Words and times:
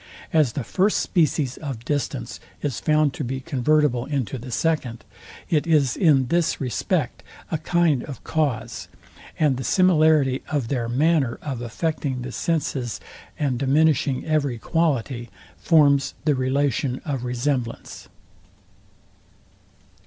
As 0.33 0.53
the 0.53 0.63
first 0.63 0.99
species 0.99 1.57
of 1.57 1.85
distance 1.85 2.39
is 2.63 2.79
found 2.79 3.13
to 3.13 3.23
be 3.23 3.39
convertible 3.39 4.07
into 4.07 4.39
the 4.39 4.49
second, 4.49 5.05
it 5.47 5.67
is 5.67 5.95
in 5.95 6.29
this 6.29 6.59
respect 6.59 7.21
a 7.51 7.59
kind 7.59 8.03
of 8.05 8.23
cause; 8.23 8.87
and 9.37 9.57
the 9.57 9.63
similarity 9.63 10.41
of 10.49 10.69
their 10.69 10.89
manner 10.89 11.37
of 11.43 11.61
affecting 11.61 12.23
the 12.23 12.31
senses, 12.31 12.99
and 13.37 13.59
diminishing 13.59 14.25
every 14.25 14.57
quality, 14.57 15.29
forms 15.59 16.15
the 16.25 16.33
relation 16.33 16.99
of 17.05 17.23
resemblance. 17.23 18.09